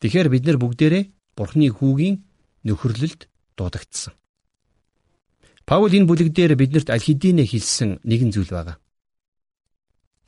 [0.00, 1.04] Тэгэхээр бид нар бүгдээрээ
[1.36, 2.16] бурхны хүүгийн
[2.64, 4.14] нөхөрлөлд дуудагдсан.
[5.64, 8.76] Паул энэ бүлэг дээр биднэрт аль хэдийнэ хэлсэн нэгэн зүйл байна.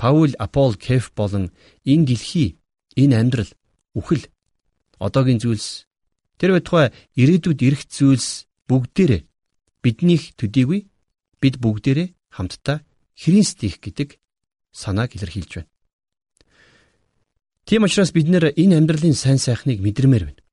[0.00, 1.52] Паул, Апол, Кеф болон
[1.84, 2.60] энэ дэлхий,
[2.96, 3.52] энэ амьдрал,
[3.92, 4.24] үхэл,
[4.98, 5.88] одоогийн зүйлс
[6.40, 9.22] тэр байтугай ирээдүйд ирэх зүйлс бүгдээрээ
[9.84, 10.88] биднийх төдийгүй
[11.40, 12.84] бид бүгдээрээ хамтдаа
[13.16, 14.20] Христ их гэдэг
[14.72, 15.72] санааг илэрхийлж байна.
[17.64, 20.45] Тийм учраас бид нэр энэ амьдралын сайн сайхныг мэдрэмээр байна.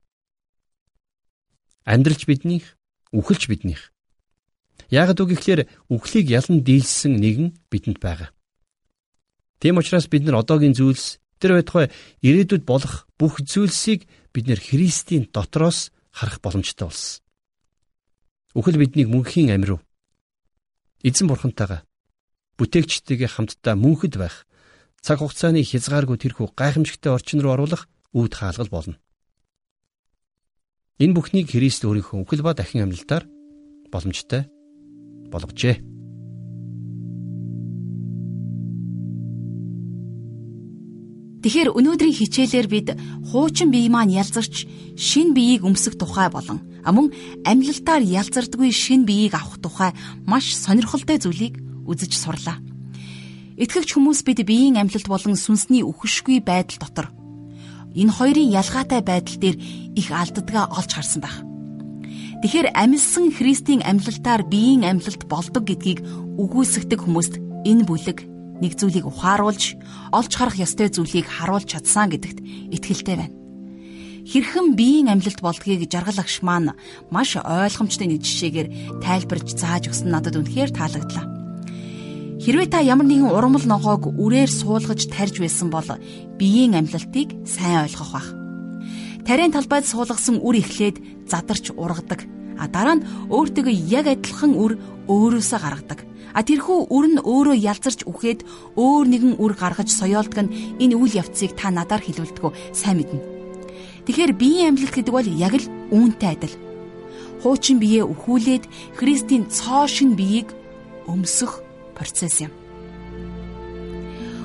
[1.84, 2.78] Амьдралч биднийх,
[3.12, 3.92] үхэлч биднийх.
[4.90, 8.30] Ягд үг ихлээр үхлийг ялан дийлсэн нэгэн бидэнд байгаа.
[9.60, 11.92] Тийм учраас бид нар одоогийн зүйлс тэр байтугай
[12.24, 17.24] ирээдүйд болох бүх зүйлсийг бид нэр Христийн дотроос харах боломжтой болсон.
[18.54, 19.82] Үхэл биднийг мөнхийн амь руу
[21.04, 21.84] эзэн бурхантайгаа
[22.58, 24.48] бүтээгчтэйгээ хамтдаа мөнхөд байх
[25.04, 28.96] цаг хугацааны хязгааргүй тэрхүү гайхамшигтай орчин руу оруулах үүд хаалгал болно.
[31.02, 33.26] Энэ бүхнийг Христ өөрийнхөө үхэл ба дахин амьлалтаар
[33.90, 34.46] боломжтой
[35.34, 35.82] болгожээ.
[41.42, 42.88] Тэгэхээр өнөөдрийн хичээлээр бид
[43.34, 47.10] хуучин бие маань ялзарч шин биеийг өмсөх тухай болон мөн
[47.42, 49.92] амьлалтаар ялзардгүй шин биеийг авах тухай
[50.30, 51.58] маш сонирхолтой зүйлийг
[51.90, 52.62] үзэж сурлаа.
[53.58, 57.08] Итгэгч хүмүүс бид биеийн амьлалт болон сүнсний үхшгүй байдал дотор
[57.96, 59.58] энэ хоёрын ялгаатай байдал дээр
[59.96, 61.38] их алддгаа олж харсан байх.
[62.44, 66.04] Тэгэхээр амьсан Христийн амьлалтаар биеийн амьлалт болдог гэдгийг
[66.36, 68.20] үгүйсгдэг хүмүүст энэ бүлэг
[68.60, 69.80] нэг зүйлийг ухааруулж,
[70.12, 72.40] олж харах ёстой зүйлийг харуулж чадсан гэдэгт
[72.76, 73.36] итгэлтэй байна.
[74.24, 76.76] Хэрхэн биеийн амьлалт болдгийг жаргал агш маань
[77.12, 81.43] маш ойлгомжтой нэг жишээгээр тайлбарж зааж өгсөн надад үнэхээр таалагдлаа.
[82.44, 85.88] Хэрвээ та ямар нэгэн урмал ногоог үрээр суулгаж тарж байсан бол
[86.36, 88.28] биеийн амьлалтыг сайн ойлгох бах.
[89.24, 92.28] Тарийн талбайд суулгасан үр эхлээд задарч ургадаг.
[92.60, 94.76] А дараа нь өөртөө яг адилхан үр
[95.08, 96.04] өөрөөсөө гаргадаг.
[96.36, 98.44] А тэрхүү үр нь өөрөө ялзарч үхээд
[98.76, 103.24] өөр нэгэн үр гаргаж соёолдог нь энэ үйл явцыг та надаар хэлүүлдэг сайн мэднэ.
[104.04, 106.56] Тэгэхээр биеийн амьлалт гэдэг бол яг л үүнтэй адил.
[107.40, 108.68] Хуучин биеэ өхүүлээд
[109.00, 110.52] Христийн цоо шин биеийг
[111.08, 111.63] өмсөх
[112.04, 112.52] процесс юм.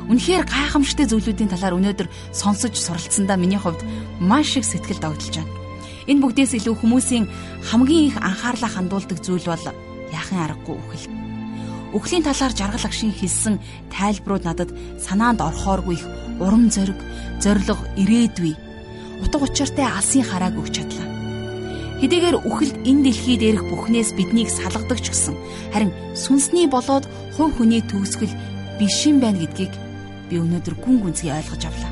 [0.08, 3.82] Үнэхээр гайхамшигтай зүйлүүдийн талаар өнөөдөр сонсож суралцсандаа миний хувьд
[4.22, 5.52] маш их сэтгэл догдолж байна.
[6.08, 7.28] Энэ бүгдээс илүү хүмүүсийн
[7.68, 9.64] хамгийн их анхаарлаа хандуулдаг зүйл бол
[10.08, 11.06] яахын аргагүй үхэл.
[11.92, 13.60] Үхлийн талаар жаргал агшин хэлсэн
[13.92, 16.04] тайлбарууд надад санаанд орхооргүй их
[16.40, 16.96] урам зориг,
[17.44, 17.68] зориг,
[18.00, 18.56] ирээдүй,
[19.20, 21.17] утга учиртай алсын харааг өгч чадлаа.
[21.98, 25.34] Хэдийгээр үхэлд энэ дэлхий дээрх бүхнээс биднийг салгадаг ч гэсэн
[25.74, 28.30] харин сүнсний болоод хувь хүний төгсгөл
[28.78, 29.74] биш юм байна гэдгийг
[30.30, 31.90] би өнөөдөр гүн гүнзгий ойлгож авлаа.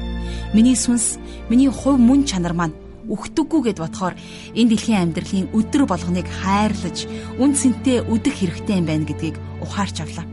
[0.54, 1.18] Миний сүнс,
[1.50, 2.78] миний хувь мөн чанар маань
[3.10, 4.14] үхдэггүй гэд бодохоор
[4.54, 7.10] энэ дэлхийн амьдралын өдөр болгоныг хайрлаж,
[7.42, 10.26] үн цэнтэй үдэх хэрэгтэй юм байна гэдгийг ухаарч авлаа.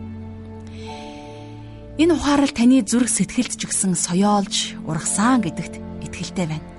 [1.97, 6.72] Энэ ухаарал таны зүрх сэтгэлд ч гэсэн соёолж, ургасан гэдэгт итгэлтэй байна.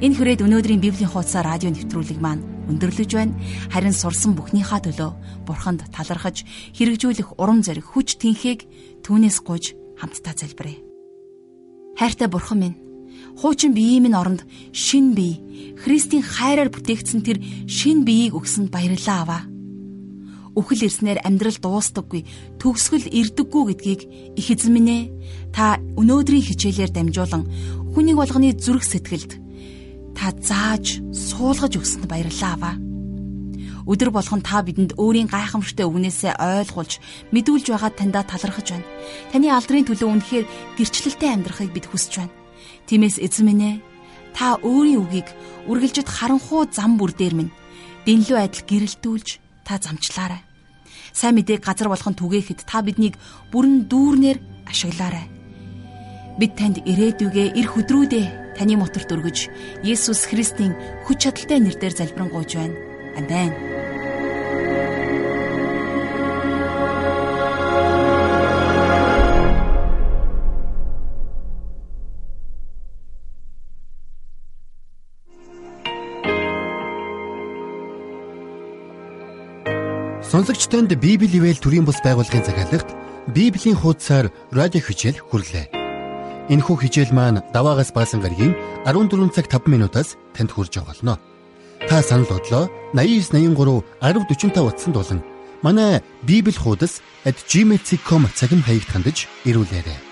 [0.00, 2.40] Энэ хүрээд өнөөдрийн Библийн хуудасаар радио нэвтрүүлэг маань
[2.72, 3.36] өндөрлөж байна.
[3.68, 8.64] Харин сурсан бүхнийхээ төлөө Бурханд талархаж хэрэгжүүлэх урам зориг хүч тэнхийг
[9.04, 10.80] түүнээс гуйж хамтдаа залбирая.
[12.00, 12.80] Хайртай Бурхан минь,
[13.44, 15.36] хуучин биеийн минь оронд шин бие,
[15.76, 17.36] Христийн хайраар бүтээгдсэн тэр
[17.68, 19.42] шин биеийг өгсөнд баярлалаа аваа.
[20.56, 22.24] Үхэл ирснээр амьдрал дуустдаггүй,
[22.56, 24.00] төгсгөл ирдэггүй гэдгийг
[24.40, 25.12] их ээ
[25.52, 27.44] та өнөөдрийн хичээлээр дамжуулан
[27.92, 29.49] хүнийг болгоны зүрх сэтгэлд
[30.20, 32.76] та зааж суулгаж өгсөнд баярлалаа аваа.
[33.88, 37.00] Өдөр болгон та бидэнд өөрийн гайхамшигтай үгнээсээ ойлгуулж,
[37.32, 38.90] мэдүүлж байгаа таньда талархаж байна.
[39.32, 42.36] Таны алдрын төлөө үнэхээр гэрчлэлтэй амьдрахыг бид хүсэж байна.
[42.84, 43.76] Тиймээс эзэн минь ээ,
[44.36, 45.28] та өөрийн үгийг
[45.64, 47.54] үргэлжид харанхуу зам бүр дээр минь
[48.04, 49.28] дэнлүү адил гэрэлтүүлж
[49.64, 50.44] та замчлаарай.
[51.16, 53.16] Сайн мэдээг газар болгон түгээхэд та биднийг
[53.48, 55.26] бүрэн дүүрнээр ашиглаарай.
[56.36, 59.48] Бид танд ирээдүгэ эр хөдрүүдээ таны моторт өргөж
[59.82, 60.74] Есүс Христийн
[61.06, 62.76] хүч чадалтай нэрээр залбирanгуйж байна.
[63.18, 63.52] Амен.
[80.30, 82.86] Сонсогч танд Библи ивэл төрийн бус байгууллагын захиалгад
[83.34, 85.79] Библийн хуудасаар радио хичээл хүрлээ.
[86.50, 91.14] Энэхүү хичээл маань даваагаас баасан гарагийн 14 цаг 5 минутаас танд хүрж болно.
[91.86, 95.20] Та санал бодлоо 8983 1045 утсанд болон
[95.62, 100.09] манай Библи хуудас @gmail.com цагийн хаягт хандаж ирүүлээрэй.